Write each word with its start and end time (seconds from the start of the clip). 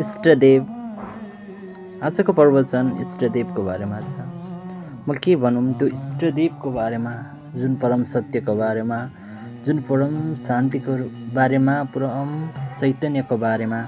इष्टदेव। 0.00 0.62
आजको 2.02 2.32
प्रवचन 2.32 2.86
इष्टदेवको 3.00 3.62
बारेमा 3.62 3.98
छ। 4.00 4.12
म 5.08 5.14
के 5.22 5.36
भनौँ 5.36 5.72
त्यो 5.78 5.88
इष्टदेवको 5.88 6.68
बारेमा 6.72 7.12
जुन 7.56 7.74
परम 7.82 8.02
सत्यको 8.04 8.54
बारेमा 8.56 8.98
जुन 9.66 9.78
परम 9.88 10.12
शान्तिको 10.36 10.92
बारेमा 11.36 11.74
परम 11.94 12.28
चैतन्यको 12.80 13.36
बारेमा। 13.36 13.80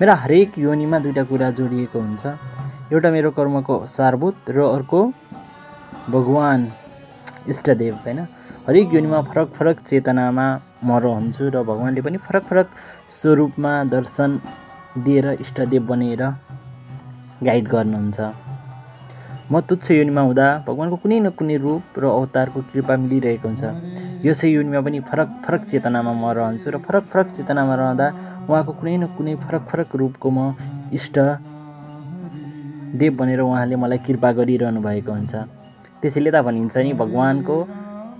मेरा 0.00 0.14
हरेक 0.24 0.58
योनिमा 0.58 0.98
दुइटा 1.04 1.22
कुरा 1.30 1.50
जोडिएको 1.58 1.98
हुन्छ। 2.00 2.24
एउटा 2.92 3.08
मेरो 3.10 3.30
कर्मको 3.36 3.74
सारभूत 3.86 4.36
र 4.50 4.58
अर्को 4.76 5.00
भगवान् 6.08 6.64
इष्टदेव 7.48 7.94
होइन? 8.04 8.20
हरेक 8.66 8.92
योनिमा 8.94 9.20
फरक 9.28 9.48
फरक 9.56 9.78
चेतनामा 9.88 10.46
म 10.84 10.96
रहन्छु 11.04 11.44
र 11.54 11.62
भगवान्ले 11.64 12.00
पनि 12.04 12.18
फरक 12.26 12.44
फरक 12.50 12.68
स्वरूपमा 13.18 13.72
दर्शन 13.94 14.30
दिएर 15.04 15.26
इष्टदेव 15.44 15.82
बनेर 15.90 16.22
गाइड 17.48 17.66
गर्नुहुन्छ। 17.74 18.18
म 19.52 19.60
तुच्छ 19.68 19.90
योनिमा 19.90 20.22
हुँदा 20.28 20.46
भगवान्को 20.68 20.96
कुनै 21.02 21.18
न 21.20 21.30
कुनै 21.40 21.56
रूप 21.64 21.98
र 22.02 22.04
अवतारको 22.12 22.60
कृपा 22.68 22.94
मिलिरहेको 23.00 23.48
हुन्छ। 23.48 23.64
यसै 24.28 24.48
योनिमा 24.52 24.80
पनि 24.84 25.00
फरक 25.08 25.28
फरक 25.44 25.62
चेतनामा 25.72 26.12
म 26.12 26.24
रहन्छु 26.38 26.66
र 26.68 26.84
फरक 26.84 27.04
फरक 27.12 27.26
चेतनामा 27.36 27.74
रहँदा 27.80 28.06
उहाँको 28.44 28.72
कुनै 28.76 28.96
न 29.00 29.04
कुनै 29.16 29.34
फरक 29.40 29.62
फरक 29.72 29.88
रूपको 30.00 30.28
म 30.36 30.38
इष्ट 30.92 31.16
देव 33.00 33.12
बनेर 33.16 33.40
उहाँले 33.40 33.76
मलाई 33.82 33.98
कृपा 34.04 34.30
गरिरहनु 34.38 34.80
भएको 34.84 35.10
हुन्छ। 35.16 35.32
त्यसैले 36.00 36.30
त 36.30 36.36
भनिन्छ 36.44 36.76
नि 36.84 36.92
भगवान्को 37.02 37.56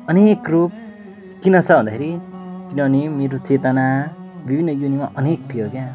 अनेक 0.08 0.48
रूप 0.50 0.70
किन 1.42 1.60
छ 1.60 1.68
भन्दाखेरि 1.70 2.10
किनभने 2.68 3.00
मेरो 3.18 3.38
चेतना 3.48 3.84
विभिन्न 4.46 4.70
योनिमा 4.82 5.06
अनेक 5.18 5.40
थियो 5.50 5.66
क्या। 5.70 5.86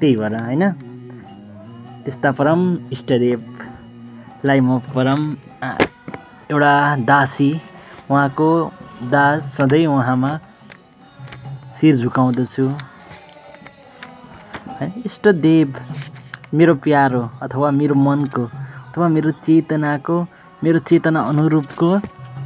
त्यही 0.00 0.14
भएर 0.16 0.34
होइन 0.36 0.64
त्यस्ता 2.04 2.30
परम 2.38 2.60
इष्टदेवलाई 2.92 4.60
म 4.60 4.78
परम 4.94 5.20
एउटा 6.52 6.72
दासी 7.10 7.50
उहाँको 8.10 8.48
दास 9.12 9.40
सधैँ 9.56 9.86
उहाँमा 9.86 10.30
शिर 11.76 11.94
झुकाउँदछु। 11.96 12.64
इष्टदेव 15.06 15.68
मेरो 16.54 16.74
प्यारो 16.84 17.22
अथवा 17.42 17.70
मेरो 17.70 17.94
मनको 18.06 18.44
अथवा 18.88 19.06
मेरो 19.08 19.30
चेतनाको 19.44 20.16
मेरो 20.64 20.78
चेतना 20.88 21.20
अनुरूपको 21.30 21.90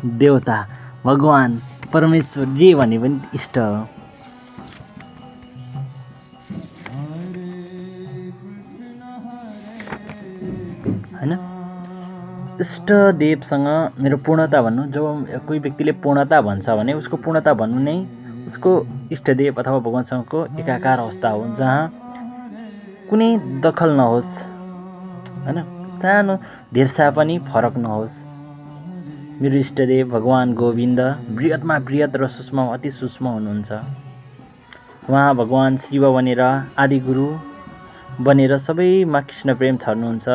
देवता 0.04 0.66
भगवान् 1.04 1.58
परमेश्वर 1.92 2.46
जे 2.46 2.74
भने 2.74 2.98
पनि 2.98 3.20
इष्ट 3.34 3.58
हो। 3.58 3.86
होइन? 11.14 11.32
इष्टदेवसँग 12.60 13.68
मेरो 14.00 14.16
पूर्णता 14.16 14.62
भन्नु 14.62 14.84
जब 14.86 15.04
कोही 15.46 15.58
व्यक्तिले 15.58 15.92
पूर्णता 15.92 16.40
भन्छ 16.40 16.68
भने 16.70 16.92
उसको 16.92 17.16
पूर्णता 17.16 17.54
भन्नु 17.54 17.78
नै 17.78 17.96
उसको 18.46 18.70
इष्टदेव 19.12 19.54
अथवा 19.58 19.78
भगवान्सँगको 19.78 20.44
एकाकार 20.60 20.98
अवस्था 20.98 21.28
हो। 21.28 21.54
जहाँ 21.54 21.82
कुनै 23.10 23.36
दखल 23.64 23.90
नहोस् 23.90 24.32
होइन? 25.44 25.62
सानो 26.02 26.38
धिर्सा 26.74 27.10
पनि 27.10 27.38
फरक 27.38 27.76
नहोस्। 27.76 28.35
मेरो 29.36 29.56
इष्टदेव 29.58 30.08
भगवान् 30.10 30.52
गोविन्द 30.56 31.00
बृहतमा 31.36 31.78
बृहत 31.88 32.14
र 32.16 32.26
सूक्ष्म 32.26 32.62
अति 32.72 32.90
सूक्ष्म 32.90 33.26
हुनुहुन्छ। 33.28 33.72
उहाँ 35.10 35.34
भगवान् 35.36 35.76
शिव 35.76 36.04
बनेर 36.12 36.40
आदिगुरु 36.40 37.26
बनेर 38.24 38.56
सबैमा 38.58 39.20
कृष्ण 39.20 39.54
प्रेम 39.54 39.76
छर्नुहुन्छ। 39.76 40.26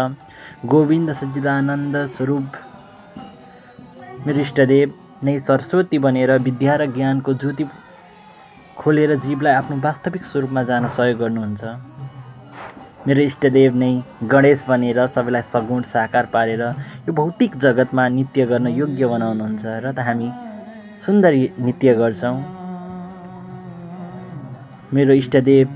गोविन्द 0.65 1.11
सच्चिदानन्द 1.13 1.95
स्वरूप 2.13 2.47
मेरो 4.27 4.39
इष्टदेव 4.39 4.93
नै 5.23 5.37
सरस्वती 5.39 5.97
बनेर 6.05 6.37
विद्या 6.39 6.75
र 6.75 6.85
ज्ञानको 6.93 7.33
ज्योति 7.33 7.65
खोलेर 8.77 9.15
जीवलाई 9.17 9.53
आफ्नो 9.53 9.81
वास्तविक 9.81 10.25
स्वरूपमा 10.25 10.63
जान 10.69 10.87
सहयोग 10.89 11.19
गर्नुहुन्छ। 11.19 11.63
मेरो 13.07 13.21
इष्टदेव 13.21 13.75
नै 13.81 13.91
गणेश 14.31 14.59
बनेर 14.67 14.97
सबैलाई 15.09 15.41
सगुण 15.51 15.81
साकार 15.91 16.25
पारेर 16.33 16.61
यो 17.07 17.13
भौतिक 17.19 17.55
जगतमा 17.61 18.03
नृत्य 18.15 18.45
गर्न 18.49 18.67
योग्य 18.79 19.07
बनाउनुहुन्छ 19.13 19.63
र 19.85 19.91
त 19.97 19.99
हामी 20.07 20.27
सुन्दर 21.05 21.33
नृत्य 21.65 21.93
गर्छौँ। 21.99 22.37
मेरो 24.93 25.13
इष्टदेव 25.21 25.67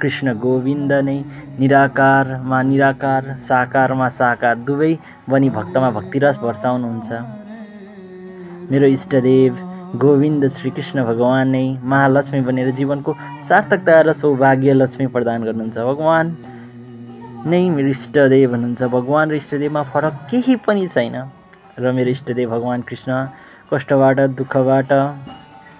कृष्ण 0.00 0.32
गोविन्द 0.44 0.92
नै 1.08 1.18
निराकारमा 1.60 2.58
निराकार 2.70 3.28
साकारमा 3.48 4.08
साकार 4.18 4.56
दुवै 4.68 4.92
बनी 5.28 5.50
भक्तमा 5.56 5.90
भक्तिरस 5.98 6.38
वर्षाउनुहुन्छ 6.42 7.08
मेरो 8.70 8.86
इष्टदेव 8.96 9.50
गोविन्द 10.04 10.46
श्रीकृष्ण 10.56 11.04
भगवान् 11.10 11.52
नै 11.56 11.66
महालक्ष्मी 11.92 12.40
बनेर 12.48 12.70
जीवनको 12.80 13.16
सार्थकता 13.48 14.00
र 14.08 14.12
सौभाग्य 14.22 14.72
लक्ष्मी 14.80 15.06
प्रदान 15.16 15.44
गर्नुहुन्छ। 15.44 15.78
भगवान् 15.90 16.32
नै 17.40 17.68
मेरो 17.72 17.88
इष्टदेव 17.88 18.50
हुनुहुन्छ। 18.52 18.82
भगवान् 18.92 19.30
र 19.32 19.34
इष्टदेवमा 19.40 19.82
फरक 19.92 20.14
केही 20.30 20.54
पनि 20.60 20.84
छैन। 20.88 21.16
र 21.80 21.92
मेरो 21.96 22.10
इष्टदेव 22.12 22.50
भगवान् 22.50 22.82
कृष्ण 22.84 23.10
कष्टबाट 23.72 24.20
दुःखबाट 24.36 24.90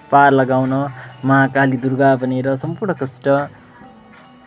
पार 0.09 0.31
लगाउन 0.31 0.73
महाकाली 1.21 1.77
दुर्गा 1.77 2.09
बनेर 2.17 2.55
सम्पूर्ण 2.57 2.93
कष्ट 2.97 3.27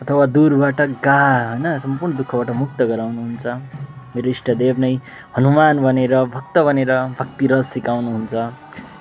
अथवा 0.03 0.25
दूरबाट 0.35 0.79
गा 0.99 1.21
होइन 1.47 1.79
सम्पूर्ण 1.79 2.15
दुःखबाट 2.19 2.49
मुक्त 2.51 2.81
गराउनुहुन्छ। 2.83 3.45
मेरो 4.15 4.29
इष्टदेव 4.29 4.75
नै 4.83 4.93
हनुमान 5.37 5.79
बनेर 5.79 6.13
भक्त 6.35 6.55
बनेर 6.67 6.91
भक्ति 7.15 7.47
रस 7.47 7.71
सिकाउनुहुन्छ। 7.73 8.33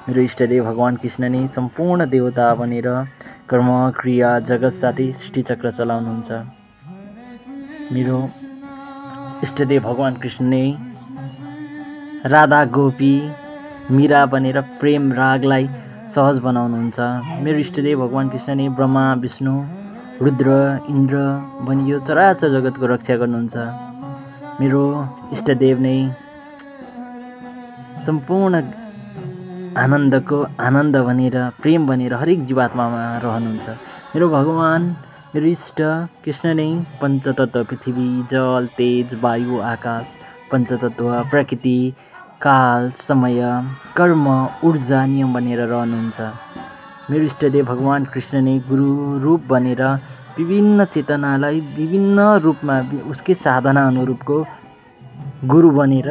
मेरो 0.07 0.21
इष्टदेव 0.23 0.65
भगवान् 0.71 0.97
कृष्ण 1.03 1.23
नै 1.35 1.47
सम्पूर्ण 1.51 2.07
देवता 2.11 2.55
बनेर 2.55 2.89
कर्म 3.51 3.69
क्रिया 3.99 4.39
जगत 4.51 4.73
साथै 4.73 5.13
सृष्टिचक्र 5.13 5.71
चलाउनुहुन्छ। 5.71 6.64
मेरो 7.93 8.19
इष्टदेव 9.43 9.83
भगवान् 9.83 10.17
कृष्ण 10.22 10.45
नै 10.45 10.65
राधा 12.33 12.65
गोपी 12.75 13.15
मिरा 13.91 14.21
बनेर 14.33 14.61
प्रेम 14.81 15.12
रागलाई 15.12 15.69
सहज 16.15 16.39
बनाउनुहुन्छ। 16.47 16.99
मेरो 17.45 17.59
इष्टदेव 17.59 17.97
भगवान् 18.05 18.31
कृष्ण 18.31 18.55
नै 18.61 18.69
ब्रह्मा 18.78 19.05
विष्णु 19.25 19.55
रुद्र 20.22 20.49
इन्द्र 20.89 21.17
भनी 21.67 21.91
यो 21.91 21.99
चराचर 22.09 22.49
जगतको 22.56 22.87
रक्षा 22.95 23.17
गर्नुहुन्छ। 23.21 23.56
मेरो 24.61 24.83
इष्टदेव 25.34 25.77
नै 25.87 25.99
सम्पूर्ण 28.06 28.55
आनन्दको 29.84 30.39
आनन्द 30.66 30.97
भनेर 31.06 31.37
प्रेम 31.62 31.87
भनेर 31.87 32.12
हरेक 32.21 32.41
जीवात्मामा 32.49 33.03
रहनुहुन्छ। 33.25 33.66
मेरो 34.15 34.27
भगवान् 34.37 34.84
मेरो 35.34 35.47
इष्ट 35.50 35.81
कृष्ण 36.25 36.50
नै 36.56 36.65
पञ्चतत्व 37.00 37.62
पृथ्वी 37.71 38.05
जल 38.33 38.67
तेज 38.77 39.15
वायु 39.22 39.56
आकाश 39.71 40.12
पञ्चतत्व 40.50 41.09
प्रकृति 41.31 41.72
काल 42.45 42.91
समय 42.97 43.41
कर्म 43.97 44.28
ऊर्जा 44.69 45.00
नियम 45.06 45.34
बनेर 45.34 45.61
रहनुहुन्छ। 45.72 46.21
मेरो 47.11 47.25
इष्टदेव 47.25 47.65
भगवान् 47.72 48.06
कृष्ण 48.15 48.45
नै 48.47 48.56
गुरु 48.71 49.19
रूप 49.27 49.50
बनेर 49.50 49.83
विभिन्न 50.39 50.84
चेतनालाई 50.95 51.61
विभिन्न 51.83 52.31
रूपमा 52.47 52.81
उसकै 53.11 53.34
साधना 53.45 53.87
अनुरूपको 53.89 54.41
गुरु 55.53 55.71
बनेर 55.83 56.09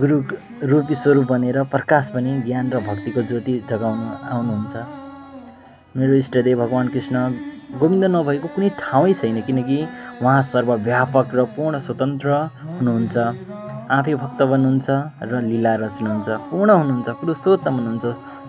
गुरु 0.00 0.22
रूपी 0.70 0.94
स्वरूप 1.04 1.26
बनेर 1.34 1.62
प्रकाश 1.76 2.10
बने 2.14 2.40
ज्ञान 2.46 2.70
र 2.72 2.86
भक्तिको 2.88 3.22
ज्योति 3.30 3.62
जगाउन 3.70 4.02
आउनुहुन्छ। 4.34 4.74
मेरो 5.96 6.14
इष्टदेव 6.24 6.66
भगवान् 6.66 6.92
कृष्ण 6.94 7.30
गोविन्द 7.78 8.04
नभएको 8.14 8.48
कुनै 8.54 8.68
ठाउँै 8.82 9.12
छैन 9.20 9.36
किनकि 9.46 9.78
उहाँ 10.22 10.42
सर्वव्यापक 10.42 11.26
र 11.38 11.40
पूर्ण 11.54 11.74
स्वतन्त्र 11.86 12.28
हुनुहुन्छ। 12.78 13.16
आफै 13.96 14.14
भक्त 14.22 14.40
बन्नुहुन्छ 14.50 14.88
र 15.30 15.32
लीला 15.50 15.72
रच्नुहुन्छ। 15.82 16.28
पूर्ण 16.50 16.68
हुनुहुन्छ 16.80 17.08
पुरुषोत्तम 17.20 17.74
हुनुहुन्छ। 17.78 18.06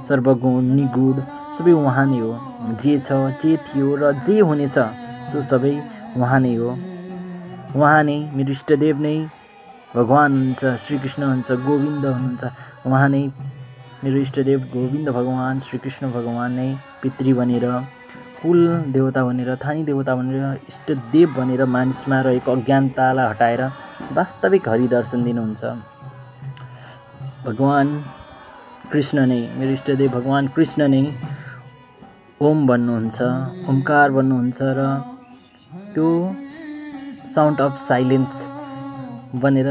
सर्वगुण 0.08 0.64
निगुण 0.78 1.18
सबै 1.56 1.74
उहाँ 1.78 2.06
नै 2.12 2.20
हो। 2.24 2.32
जे 2.82 2.94
छ 3.06 3.10
जे 3.42 3.52
थियो 3.66 3.88
र 4.02 4.04
जे 4.26 4.36
हुनेछ 4.42 4.78
त्यो 5.30 5.40
सबै 5.52 5.74
उहाँ 6.18 6.40
नै 6.42 6.54
हो। 6.58 6.70
उहाँ 7.78 8.02
नै 8.08 8.18
मेरो 8.36 8.52
इष्टदेव 8.58 8.98
नै। 9.06 9.18
भगवान् 9.96 10.34
हुनुहुन्छ 10.34 10.62
श्रीकृष्ण 10.84 11.22
हुन्छ 11.32 11.50
गोविन्द 11.68 12.06
हुनुहुन्छ। 12.16 12.44
उहाँ 12.90 13.10
नै 13.14 13.24
मेरो 14.04 14.18
इष्टदेव 14.26 14.60
गोविन्द 14.74 15.08
भगवान् 15.18 15.60
श्रीकृष्ण 15.66 16.04
भगवान् 16.18 16.56
नै 16.58 16.70
पितृ 17.02 17.34
बनेर 17.40 17.66
कुल 18.42 18.60
देवता 18.94 19.22
भनेर 19.26 19.50
थानी 19.64 19.84
देवता 19.90 20.16
भनेर 20.16 20.60
इष्टदेव 20.70 21.34
भनेर 21.38 21.62
मानिसमा 21.76 22.20
रहेको 22.28 22.52
अज्ञानतालाई 22.52 23.28
हटाएर 23.32 23.62
वास्तविक 24.18 24.70
हरिदर्शन 24.70 25.24
दिनुहुन्छ। 25.24 25.62
भगवान् 27.46 27.92
कृष्ण 28.92 29.18
नै 29.32 29.42
मेरो 29.58 29.72
इष्टदेव 29.78 30.10
भगवान् 30.18 30.48
कृष्ण 30.56 30.88
नै 30.94 31.04
ओम 32.42 32.58
भन्नुहुन्छ 32.68 33.18
ओमकार 33.70 34.08
भन्नुहुन्छ 34.18 34.60
र 34.78 34.82
त्यो 35.94 36.10
साउन्ड 37.36 37.62
अफ 37.62 37.74
साइलेन्स 37.88 38.34
बनेर 39.44 39.70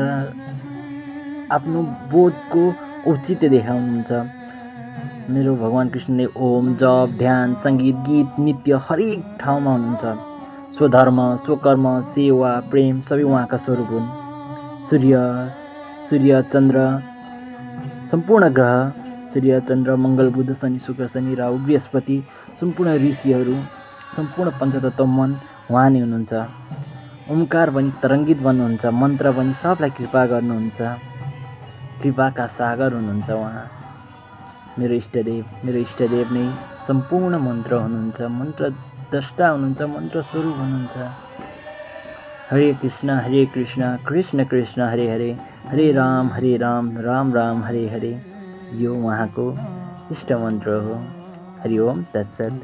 आफ्नो 1.57 1.81
बोधको 2.13 2.63
औचित्य 3.11 3.49
देखाउनुहुन्छ। 3.57 4.11
मेरो 5.31 5.55
भगवान् 5.57 5.91
कृष्णले 5.91 6.25
ओम 6.43 6.75
जप 6.77 7.11
ध्यान 7.19 7.55
सङ्गीत 7.63 7.97
गीत 8.07 8.39
नृत्य 8.41 8.79
हरेक 8.87 9.21
ठाउँमा 9.41 9.73
हुनुहुन्छ। 9.73 10.75
स्वधर्म 10.77 11.19
स्वकर्म 11.45 11.87
सेवा 12.03 12.51
प्रेम 12.71 13.01
सबै 13.09 13.23
उहाँका 13.23 13.57
स्वरूप 13.65 13.91
हुन्। 13.91 14.09
सूर्य 14.89 15.15
सूर्य 16.09 16.43
चन्द्र 16.43 16.79
सम्पूर्ण 18.11 18.49
ग्रह 18.59 18.75
सूर्य 19.33 19.61
चन्द्र 19.71 19.97
मङ्गल 20.03 20.29
बुध 20.35 20.53
शनि 20.61 20.79
शुक्र 20.87 21.07
शनि 21.15 21.35
राहु 21.41 21.59
बृहस्पति 21.67 22.19
सम्पूर्ण 22.61 22.99
ऋषिहरू 23.07 23.57
सम्पूर्ण 24.17 24.51
पञ्चतत्व 24.61 25.05
मन 25.17 25.37
उहाँ 25.71 25.89
नै 25.91 26.01
हुनुहुन्छ। 26.01 26.33
ओमकार 27.31 27.71
पनि 27.71 27.93
तरङ्गित 28.03 28.41
बन्नुहुन्छ 28.47 28.87
मन्त्र 29.03 29.33
पनि 29.37 29.53
सबलाई 29.63 29.91
कृपा 29.99 30.27
गर्नुहुन्छ। 30.33 30.79
कृपाका 32.03 32.47
सागर 32.59 32.93
हुनुहुन्छ 32.93 33.31
उहाँ। 33.31 33.80
मेरो 34.79 34.95
इष्टदेव 34.95 35.45
मेरो 35.65 35.79
इष्टदेव 35.79 36.33
नै 36.33 36.45
सम्पूर्ण 36.87 37.37
मन्त्र 37.37 37.75
हुनुहुन्छ। 37.75 38.23
मन्त्र 38.23 38.69
द्रष्टा 39.11 39.49
हुनुहुन्छ 39.49 39.83
मन्त्र 39.83 40.23
स्वरूप 40.23 40.57
हुनुहुन्छ। 40.57 40.97
हरे 42.51 42.73
कृष्ण 42.75 43.11
हरे 43.11 43.45
कृष्ण 43.47 43.97
कृष्ण 43.97 44.45
कृष्ण 44.45 44.83
हरे 44.83 45.11
हरे 45.11 45.31
हरे 45.67 45.93
राम 45.93 46.29
हरे 46.29 46.57
राम 46.57 46.99
राम 46.99 47.35
राम 47.35 47.65
हरे 47.65 47.89
हरे। 47.89 48.13
यो 48.75 48.95
उहाँको 48.95 49.47
इष्ट 50.11 50.33
मन्त्र 50.33 50.71
हो। 50.71 50.95
हरि 51.63 51.79
ओम 51.79 52.03
तत्सत। 52.03 52.61